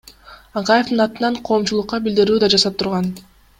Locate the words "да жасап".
2.47-2.81